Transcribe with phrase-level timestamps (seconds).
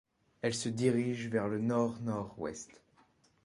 [0.41, 2.81] Elle se dirige vers le nord-nord-ouest.